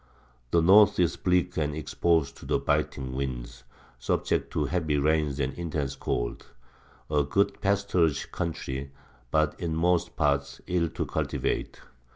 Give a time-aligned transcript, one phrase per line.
[0.49, 3.65] The north is bleak and exposed to biting winds,
[3.99, 6.47] subject to heavy rains and intense cold;
[7.07, 8.89] a good pasturage country,
[9.29, 11.81] but in most parts ill to cultivate.